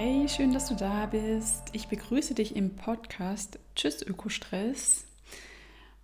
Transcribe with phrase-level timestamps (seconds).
[0.00, 1.70] Hey, schön, dass du da bist.
[1.72, 5.04] Ich begrüße dich im Podcast Tschüss Ökostress.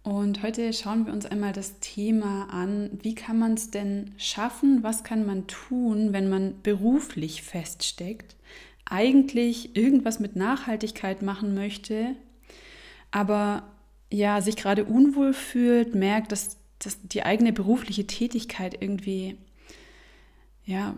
[0.03, 4.83] Und heute schauen wir uns einmal das Thema an, wie kann man es denn schaffen,
[4.83, 8.35] was kann man tun, wenn man beruflich feststeckt,
[8.85, 12.17] eigentlich irgendwas mit Nachhaltigkeit machen möchte,
[13.13, 13.63] aber
[14.11, 19.39] ja, sich gerade unwohl fühlt, merkt, dass, dass die eigene berufliche Tätigkeit irgendwie
[20.65, 20.97] ja,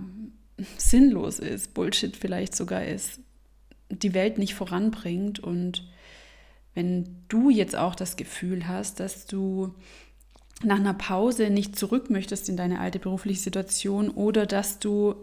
[0.78, 3.20] sinnlos ist, Bullshit vielleicht sogar ist,
[3.90, 5.38] die Welt nicht voranbringt.
[5.38, 5.88] Und
[6.74, 9.74] wenn du jetzt auch das Gefühl hast, dass du
[10.62, 15.14] nach einer Pause nicht zurück möchtest in deine alte berufliche Situation oder dass du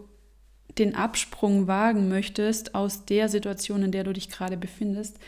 [0.78, 5.18] den Absprung wagen möchtest aus der Situation, in der du dich gerade befindest,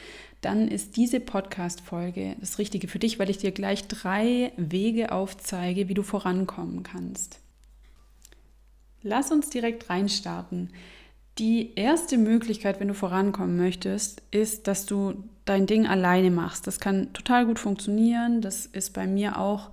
[0.40, 5.88] dann ist diese Podcast-Folge das Richtige für dich, weil ich dir gleich drei Wege aufzeige,
[5.88, 7.40] wie du vorankommen kannst.
[9.06, 10.70] Lass uns direkt reinstarten.
[11.38, 16.66] Die erste Möglichkeit, wenn du vorankommen möchtest, ist, dass du dein Ding alleine machst.
[16.66, 18.40] Das kann total gut funktionieren.
[18.40, 19.70] Das ist bei mir auch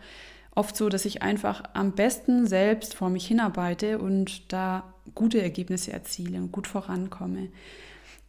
[0.53, 5.91] oft so, dass ich einfach am besten selbst vor mich hinarbeite und da gute Ergebnisse
[5.91, 7.47] erziele und gut vorankomme.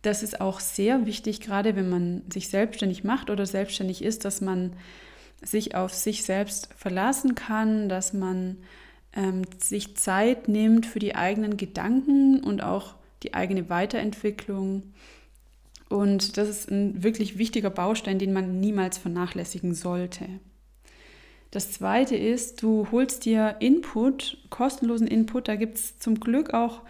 [0.00, 4.40] Das ist auch sehr wichtig, gerade wenn man sich selbstständig macht oder selbstständig ist, dass
[4.40, 4.72] man
[5.42, 8.56] sich auf sich selbst verlassen kann, dass man
[9.14, 14.82] ähm, sich Zeit nimmt für die eigenen Gedanken und auch die eigene Weiterentwicklung.
[15.88, 20.26] Und das ist ein wirklich wichtiger Baustein, den man niemals vernachlässigen sollte.
[21.50, 25.46] Das zweite ist, du holst dir Input, kostenlosen Input.
[25.46, 26.80] Da gibt es zum Glück auch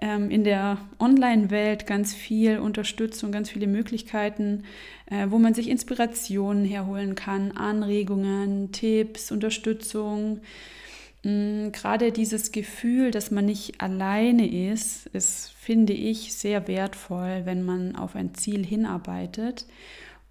[0.00, 4.64] ähm, in der Online-Welt ganz viel Unterstützung, ganz viele Möglichkeiten,
[5.06, 10.40] äh, wo man sich Inspirationen herholen kann, Anregungen, Tipps, Unterstützung.
[11.22, 17.62] Mm, gerade dieses Gefühl, dass man nicht alleine ist, ist, finde ich, sehr wertvoll, wenn
[17.62, 19.66] man auf ein Ziel hinarbeitet.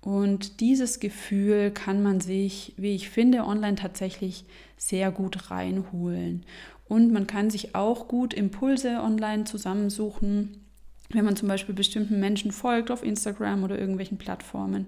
[0.01, 4.45] Und dieses Gefühl kann man sich, wie ich finde, online tatsächlich
[4.77, 6.45] sehr gut reinholen.
[6.87, 10.65] Und man kann sich auch gut Impulse online zusammensuchen,
[11.09, 14.87] wenn man zum Beispiel bestimmten Menschen folgt auf Instagram oder irgendwelchen Plattformen,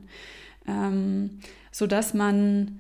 [0.68, 1.42] ähm,
[1.72, 2.80] sodass man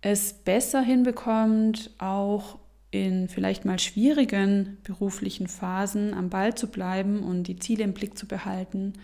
[0.00, 2.58] es besser hinbekommt, auch
[2.90, 8.16] in vielleicht mal schwierigen beruflichen Phasen am Ball zu bleiben und die Ziele im Blick
[8.16, 8.94] zu behalten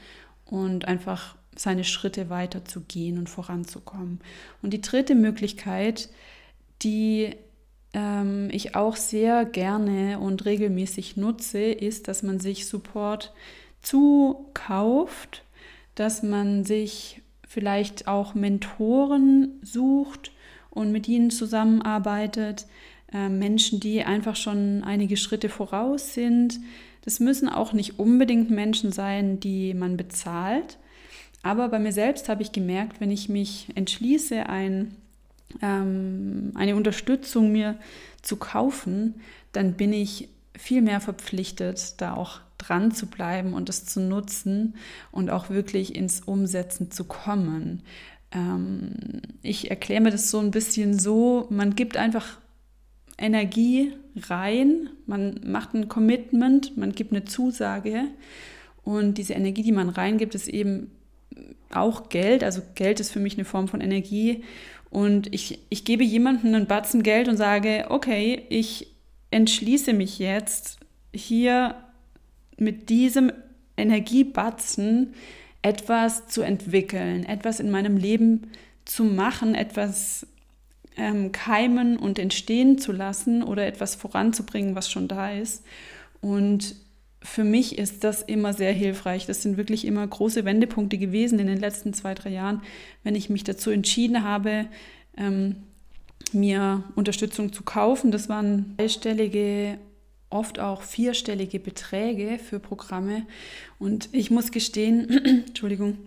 [0.46, 4.20] und einfach seine Schritte weiterzugehen und voranzukommen.
[4.62, 6.08] Und die dritte Möglichkeit,
[6.82, 7.36] die
[7.92, 13.32] ähm, ich auch sehr gerne und regelmäßig nutze, ist, dass man sich Support
[13.82, 15.44] zukauft,
[15.94, 20.32] dass man sich vielleicht auch Mentoren sucht
[20.74, 22.66] und mit ihnen zusammenarbeitet,
[23.12, 26.60] äh, Menschen, die einfach schon einige Schritte voraus sind.
[27.04, 30.78] Das müssen auch nicht unbedingt Menschen sein, die man bezahlt.
[31.42, 34.96] Aber bei mir selbst habe ich gemerkt, wenn ich mich entschließe, ein,
[35.62, 37.76] ähm, eine Unterstützung mir
[38.22, 39.20] zu kaufen,
[39.52, 44.74] dann bin ich viel mehr verpflichtet, da auch dran zu bleiben und es zu nutzen
[45.12, 47.82] und auch wirklich ins Umsetzen zu kommen.
[48.34, 48.92] Ähm,
[49.42, 52.38] ich erkläre mir das so ein bisschen so, man gibt einfach
[53.16, 53.92] Energie
[54.28, 58.04] rein, man macht ein Commitment, man gibt eine Zusage
[58.82, 60.90] und diese Energie, die man reingibt, ist eben
[61.72, 62.44] auch Geld.
[62.44, 64.42] Also Geld ist für mich eine Form von Energie
[64.90, 68.88] und ich, ich gebe jemandem einen Batzen Geld und sage, okay, ich
[69.30, 70.78] entschließe mich jetzt
[71.12, 71.74] hier
[72.56, 73.32] mit diesem
[73.76, 75.14] Energiebatzen
[75.64, 78.48] etwas zu entwickeln, etwas in meinem Leben
[78.84, 80.26] zu machen, etwas
[80.98, 85.64] ähm, keimen und entstehen zu lassen oder etwas voranzubringen, was schon da ist.
[86.20, 86.76] Und
[87.22, 89.24] für mich ist das immer sehr hilfreich.
[89.24, 92.60] Das sind wirklich immer große Wendepunkte gewesen in den letzten zwei, drei Jahren,
[93.02, 94.66] wenn ich mich dazu entschieden habe,
[95.16, 95.56] ähm,
[96.34, 98.10] mir Unterstützung zu kaufen.
[98.10, 99.78] Das waren dreistellige,
[100.34, 103.26] oft auch vierstellige Beträge für Programme.
[103.78, 105.08] Und ich muss gestehen,
[105.46, 105.98] Entschuldigung,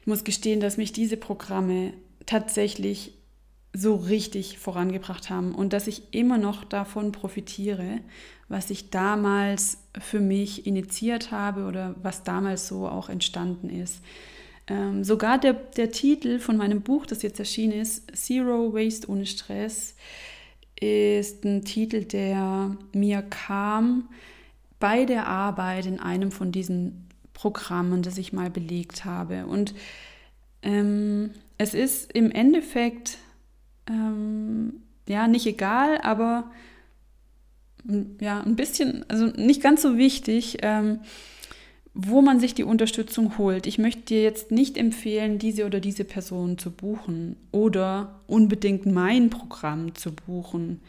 [0.00, 1.92] ich muss gestehen, dass mich diese Programme
[2.26, 3.14] tatsächlich
[3.72, 8.00] so richtig vorangebracht haben und dass ich immer noch davon profitiere,
[8.48, 14.02] was ich damals für mich initiiert habe oder was damals so auch entstanden ist.
[14.66, 19.26] Ähm, sogar der, der Titel von meinem Buch, das jetzt erschienen ist, Zero Waste ohne
[19.26, 19.94] Stress,
[20.82, 24.08] ist ein Titel, der mir kam
[24.80, 29.46] bei der Arbeit in einem von diesen Programmen, das ich mal belegt habe.
[29.46, 29.74] Und
[30.62, 33.18] ähm, es ist im Endeffekt
[33.88, 36.50] ähm, ja, nicht egal, aber
[38.20, 41.00] ja, ein bisschen, also nicht ganz so wichtig, ähm,
[41.94, 43.66] wo man sich die Unterstützung holt.
[43.66, 49.28] Ich möchte dir jetzt nicht empfehlen, diese oder diese Person zu buchen oder unbedingt mein
[49.28, 50.80] Programm zu buchen.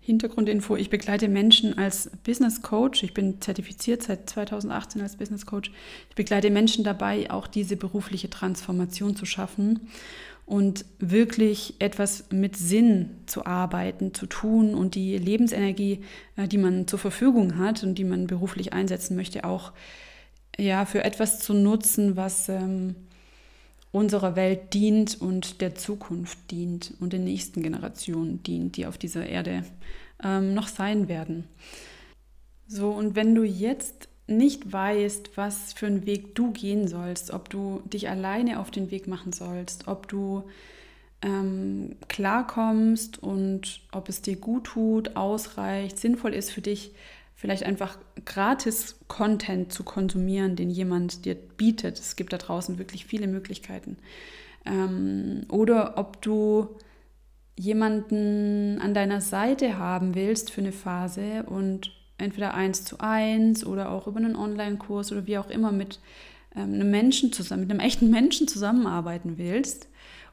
[0.00, 3.04] Hintergrundinfo, ich begleite Menschen als Business Coach.
[3.04, 5.70] Ich bin zertifiziert seit 2018 als Business Coach.
[6.08, 9.88] Ich begleite Menschen dabei, auch diese berufliche Transformation zu schaffen
[10.46, 16.00] und wirklich etwas mit Sinn zu arbeiten, zu tun und die Lebensenergie,
[16.36, 19.72] äh, die man zur Verfügung hat und die man beruflich einsetzen möchte, auch
[20.58, 22.94] ja, für etwas zu nutzen, was ähm,
[23.90, 29.26] unserer Welt dient und der Zukunft dient und den nächsten Generationen dient, die auf dieser
[29.26, 29.64] Erde
[30.22, 31.44] ähm, noch sein werden.
[32.66, 37.50] So, und wenn du jetzt nicht weißt, was für einen Weg du gehen sollst, ob
[37.50, 40.44] du dich alleine auf den Weg machen sollst, ob du
[41.22, 46.92] ähm, klarkommst und ob es dir gut tut, ausreicht, sinnvoll ist für dich,
[47.34, 51.98] vielleicht einfach gratis Content zu konsumieren, den jemand dir bietet.
[51.98, 53.96] Es gibt da draußen wirklich viele Möglichkeiten.
[54.64, 56.76] Ähm, oder ob du
[57.56, 63.90] jemanden an deiner Seite haben willst für eine Phase und entweder eins zu eins oder
[63.90, 66.00] auch über einen Online-Kurs oder wie auch immer mit
[66.54, 69.88] ähm, einem Menschen zusammen, mit einem echten Menschen zusammenarbeiten willst,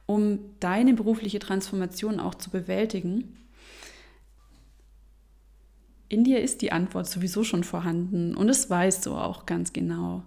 [0.05, 3.37] um deine berufliche Transformation auch zu bewältigen.
[6.07, 10.23] In dir ist die Antwort sowieso schon vorhanden und das weißt du auch ganz genau.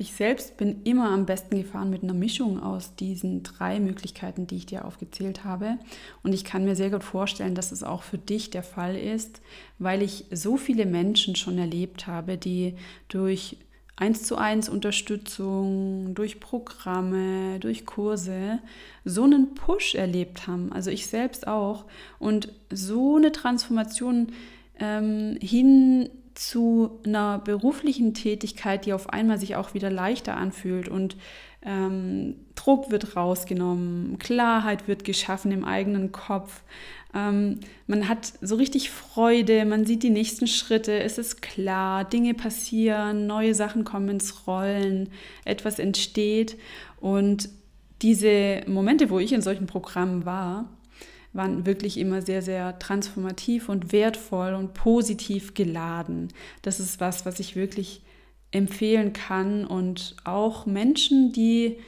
[0.00, 4.54] Ich selbst bin immer am besten gefahren mit einer Mischung aus diesen drei Möglichkeiten, die
[4.54, 5.76] ich dir aufgezählt habe.
[6.22, 9.40] Und ich kann mir sehr gut vorstellen, dass es auch für dich der Fall ist,
[9.80, 12.74] weil ich so viele Menschen schon erlebt habe, die
[13.08, 13.56] durch
[13.96, 18.60] eins zu eins Unterstützung, durch Programme, durch Kurse
[19.04, 20.72] so einen Push erlebt haben.
[20.72, 21.86] Also ich selbst auch.
[22.20, 24.28] Und so eine Transformation
[24.78, 31.16] ähm, hin zu einer beruflichen Tätigkeit, die auf einmal sich auch wieder leichter anfühlt und
[31.62, 36.62] ähm, Druck wird rausgenommen, Klarheit wird geschaffen im eigenen Kopf.
[37.12, 37.58] Ähm,
[37.88, 43.26] man hat so richtig Freude, man sieht die nächsten Schritte, es ist klar, Dinge passieren,
[43.26, 45.08] neue Sachen kommen ins Rollen,
[45.44, 46.56] etwas entsteht.
[47.00, 47.48] Und
[48.00, 50.68] diese Momente, wo ich in solchen Programmen war,
[51.38, 56.28] waren wirklich immer sehr, sehr transformativ und wertvoll und positiv geladen.
[56.60, 58.02] Das ist was, was ich wirklich
[58.50, 61.78] empfehlen kann und auch Menschen, die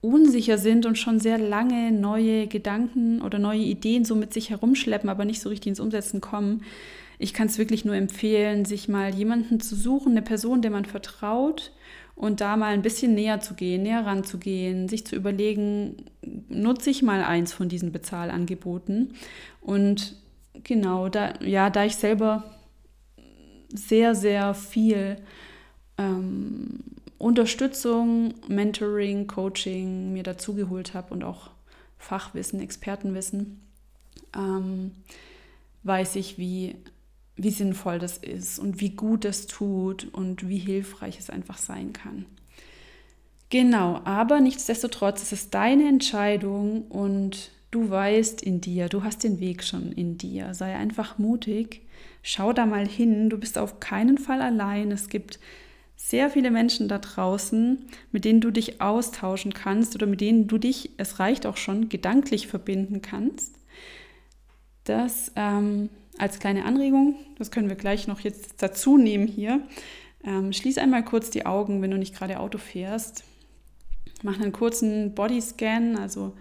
[0.00, 5.10] unsicher sind und schon sehr lange neue Gedanken oder neue Ideen so mit sich herumschleppen,
[5.10, 6.62] aber nicht so richtig ins Umsetzen kommen.
[7.18, 10.84] Ich kann es wirklich nur empfehlen, sich mal jemanden zu suchen, eine Person, der man
[10.84, 11.72] vertraut
[12.18, 15.94] und da mal ein bisschen näher zu gehen, näher ranzugehen, sich zu überlegen,
[16.48, 19.14] nutze ich mal eins von diesen Bezahlangeboten.
[19.60, 20.16] Und
[20.64, 22.42] genau, da, ja, da ich selber
[23.72, 25.18] sehr, sehr viel
[25.96, 26.80] ähm,
[27.18, 31.50] Unterstützung, Mentoring, Coaching mir dazugeholt habe und auch
[31.98, 33.60] Fachwissen, Expertenwissen,
[34.36, 34.90] ähm,
[35.84, 36.74] weiß ich, wie
[37.38, 41.92] wie sinnvoll das ist und wie gut das tut und wie hilfreich es einfach sein
[41.92, 42.26] kann.
[43.48, 49.40] Genau, aber nichtsdestotrotz ist es deine Entscheidung und du weißt in dir, du hast den
[49.40, 50.52] Weg schon in dir.
[50.52, 51.82] Sei einfach mutig,
[52.22, 54.90] schau da mal hin, du bist auf keinen Fall allein.
[54.90, 55.38] Es gibt
[55.96, 60.58] sehr viele Menschen da draußen, mit denen du dich austauschen kannst oder mit denen du
[60.58, 63.57] dich, es reicht auch schon, gedanklich verbinden kannst.
[64.88, 69.60] Das ähm, als kleine Anregung, das können wir gleich noch jetzt dazu nehmen hier.
[70.24, 73.22] Ähm, schließ einmal kurz die Augen, wenn du nicht gerade Auto fährst.
[74.22, 76.32] Mach einen kurzen Bodyscan, also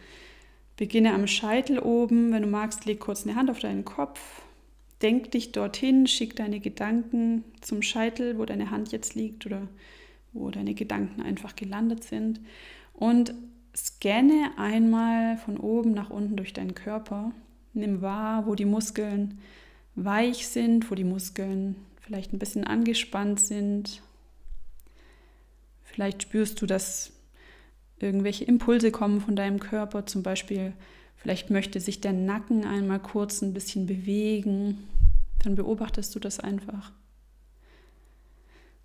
[0.78, 2.32] beginne am Scheitel oben.
[2.32, 4.42] Wenn du magst, leg kurz eine Hand auf deinen Kopf.
[5.02, 9.68] Denk dich dorthin, schick deine Gedanken zum Scheitel, wo deine Hand jetzt liegt oder
[10.32, 12.40] wo deine Gedanken einfach gelandet sind.
[12.94, 13.34] Und
[13.76, 17.34] scanne einmal von oben nach unten durch deinen Körper.
[17.74, 19.40] Nimm wahr, wo die Muskeln
[19.96, 24.02] weich sind, wo die Muskeln vielleicht ein bisschen angespannt sind.
[25.84, 27.12] Vielleicht spürst du, dass
[28.00, 30.74] irgendwelche Impulse kommen von deinem Körper, zum Beispiel
[31.16, 34.88] vielleicht möchte sich der Nacken einmal kurz ein bisschen bewegen.
[35.44, 36.92] Dann beobachtest du das einfach.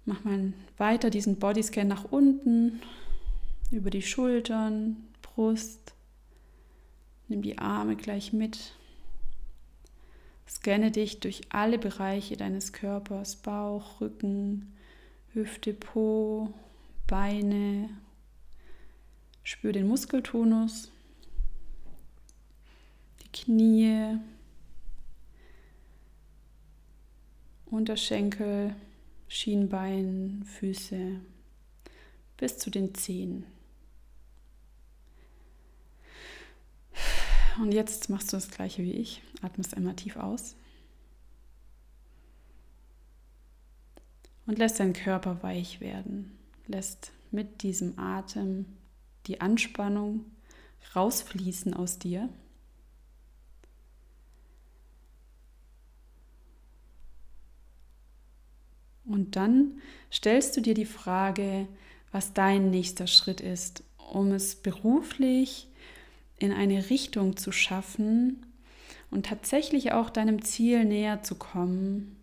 [0.05, 2.81] Mach mal weiter diesen Bodyscan nach unten,
[3.71, 5.91] über die Schultern, Brust.
[7.33, 8.75] Nimm die Arme gleich mit.
[10.47, 14.75] Scanne dich durch alle Bereiche deines Körpers, Bauch, Rücken,
[15.33, 16.53] Hüfte, Po,
[17.07, 17.89] Beine.
[19.45, 20.93] Spür den Muskeltonus,
[23.23, 24.19] die Knie,
[27.65, 28.75] Unterschenkel.
[29.27, 31.19] Schienbein, Füße
[32.37, 33.47] bis zu den Zehen.
[37.59, 39.23] Und jetzt machst du das gleiche wie ich.
[39.42, 40.56] Atmest einmal tief aus.
[44.47, 46.38] Und lässt deinen Körper weich werden.
[46.66, 48.66] Lässt mit diesem Atem
[49.26, 50.25] die Anspannung
[50.94, 52.28] rausfließen aus dir.
[59.04, 59.80] Und dann
[60.11, 61.68] stellst du dir die Frage,
[62.12, 65.68] was dein nächster Schritt ist, um es beruflich
[66.42, 68.46] in eine Richtung zu schaffen
[69.11, 72.16] und tatsächlich auch deinem Ziel näher zu kommen,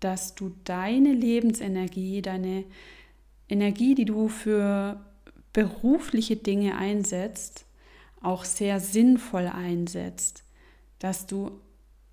[0.00, 2.64] dass du deine Lebensenergie, deine
[3.48, 5.00] Energie, die du für
[5.52, 7.64] berufliche Dinge einsetzt,
[8.20, 10.44] auch sehr sinnvoll einsetzt,
[10.98, 11.60] dass du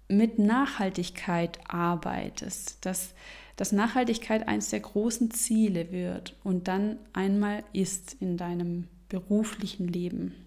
[0.07, 3.13] mit Nachhaltigkeit arbeitest, dass,
[3.55, 10.44] dass Nachhaltigkeit eines der großen Ziele wird und dann einmal ist in deinem beruflichen Leben.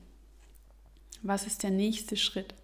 [1.22, 2.54] Was ist der nächste Schritt?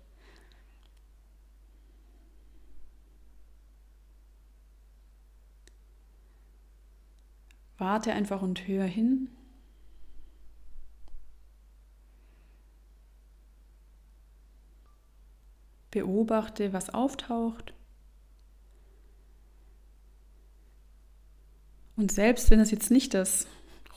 [7.79, 9.29] Warte einfach und hör hin.
[15.91, 17.73] Beobachte, was auftaucht.
[21.97, 23.47] Und selbst wenn es jetzt nicht das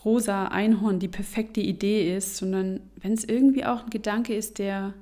[0.06, 4.94] rosa Einhorn die perfekte Idee ist, sondern wenn es irgendwie auch ein Gedanke ist, der,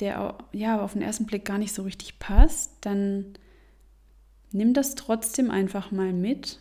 [0.00, 3.34] der ja auf den ersten Blick gar nicht so richtig passt, dann
[4.52, 6.58] nimm das trotzdem einfach mal mit.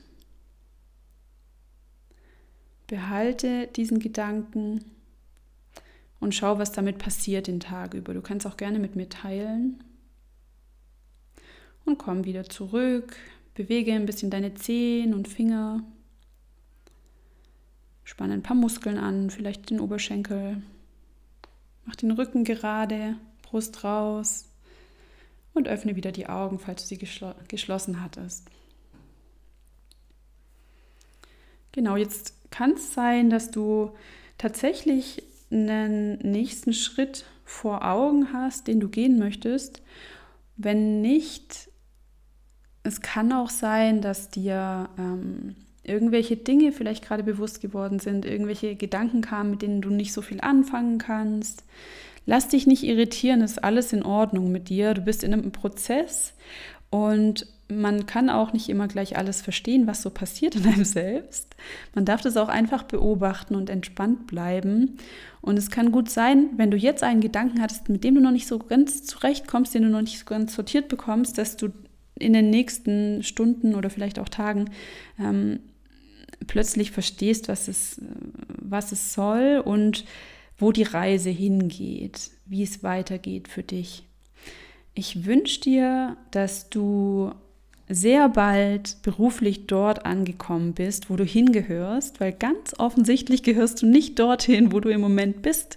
[2.87, 4.85] Behalte diesen Gedanken
[6.19, 8.13] und schau, was damit passiert den Tag über.
[8.13, 9.83] Du kannst auch gerne mit mir teilen.
[11.85, 13.15] Und komm wieder zurück.
[13.53, 15.83] Bewege ein bisschen deine Zehen und Finger.
[18.05, 20.61] Spanne ein paar Muskeln an, vielleicht den Oberschenkel.
[21.85, 24.45] Mach den Rücken gerade, Brust raus
[25.53, 28.47] und öffne wieder die Augen, falls du sie geschl geschlossen hattest.
[31.71, 33.91] Genau, jetzt kann es sein, dass du
[34.37, 39.81] tatsächlich einen nächsten Schritt vor Augen hast, den du gehen möchtest.
[40.57, 41.69] Wenn nicht,
[42.83, 45.55] es kann auch sein, dass dir ähm,
[45.87, 50.21] irgendwelche Dinge vielleicht gerade bewusst geworden sind, irgendwelche Gedanken kamen, mit denen du nicht so
[50.21, 51.63] viel anfangen kannst.
[52.25, 54.93] Lass dich nicht irritieren, ist alles in Ordnung mit dir.
[54.93, 56.33] Du bist in einem Prozess
[56.89, 61.55] und man kann auch nicht immer gleich alles verstehen, was so passiert in einem selbst.
[61.93, 64.97] Man darf das auch einfach beobachten und entspannt bleiben.
[65.41, 68.31] Und es kann gut sein, wenn du jetzt einen Gedanken hattest, mit dem du noch
[68.31, 71.69] nicht so ganz zurechtkommst, den du noch nicht so ganz sortiert bekommst, dass du
[72.17, 74.69] in den nächsten Stunden oder vielleicht auch Tagen
[75.19, 75.59] ähm,
[76.47, 78.01] plötzlich verstehst, was es,
[78.47, 80.05] was es soll und
[80.57, 84.03] wo die Reise hingeht, wie es weitergeht für dich.
[84.93, 87.33] Ich wünsche dir, dass du
[87.87, 94.17] sehr bald beruflich dort angekommen bist, wo du hingehörst, weil ganz offensichtlich gehörst du nicht
[94.17, 95.75] dorthin, wo du im Moment bist.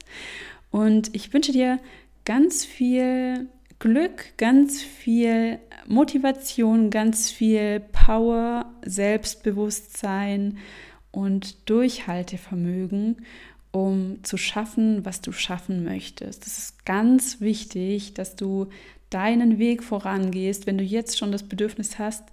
[0.71, 1.79] Und ich wünsche dir
[2.25, 3.49] ganz viel
[3.79, 10.59] Glück, ganz viel Motivation, ganz viel Power, Selbstbewusstsein
[11.13, 13.25] und Durchhaltevermögen,
[13.71, 16.45] um zu schaffen, was du schaffen möchtest.
[16.45, 18.67] Das ist ganz wichtig, dass du
[19.11, 22.25] deinen Weg vorangehst, wenn du jetzt schon das Bedürfnis hast,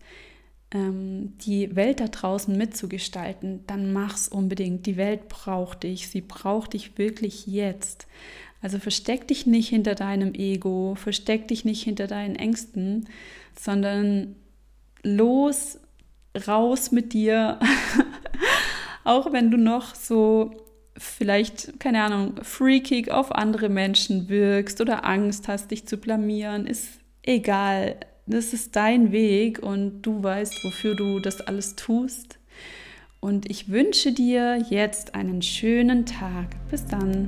[0.71, 4.85] ähm, die Welt da draußen mitzugestalten, dann mach's unbedingt.
[4.85, 6.09] Die Welt braucht dich.
[6.09, 8.07] Sie braucht dich wirklich jetzt.
[8.65, 13.07] Also versteck dich nicht hinter deinem Ego, versteck dich nicht hinter deinen Ängsten,
[13.55, 14.35] sondern
[15.03, 15.77] los,
[16.47, 17.59] raus mit dir.
[19.03, 20.55] Auch wenn du noch so
[20.97, 26.87] vielleicht, keine Ahnung, freakig auf andere Menschen wirkst oder Angst hast, dich zu blamieren, ist
[27.21, 27.97] egal.
[28.25, 32.39] Das ist dein Weg und du weißt, wofür du das alles tust.
[33.19, 36.47] Und ich wünsche dir jetzt einen schönen Tag.
[36.71, 37.27] Bis dann.